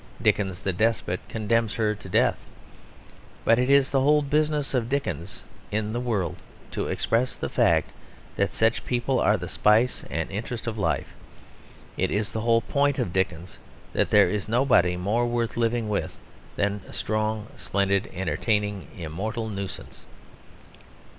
Dickens 0.19 0.61
the 0.61 0.73
despot 0.73 1.19
condemns 1.29 1.75
her 1.75 1.93
to 1.93 2.09
death. 2.09 2.39
But 3.45 3.59
it 3.59 3.69
is 3.69 3.91
the 3.91 4.01
whole 4.01 4.23
business 4.23 4.73
of 4.73 4.89
Dickens 4.89 5.43
in 5.69 5.93
the 5.93 5.99
world 5.99 6.37
to 6.71 6.87
express 6.87 7.35
the 7.35 7.49
fact 7.49 7.91
that 8.35 8.51
such 8.51 8.83
people 8.83 9.19
are 9.19 9.37
the 9.37 9.47
spice 9.47 10.03
and 10.09 10.27
interest 10.31 10.65
of 10.65 10.75
life. 10.79 11.09
It 11.97 12.09
is 12.09 12.31
the 12.31 12.41
whole 12.41 12.61
point 12.61 12.97
of 12.97 13.13
Dickens 13.13 13.59
that 13.93 14.09
there 14.09 14.27
is 14.27 14.47
nobody 14.49 14.97
more 14.97 15.27
worth 15.27 15.55
living 15.55 15.87
with 15.87 16.17
than 16.55 16.81
a 16.87 16.93
strong, 16.93 17.45
splendid, 17.55 18.09
entertaining, 18.11 18.87
immortal 18.97 19.49
nuisance. 19.49 20.07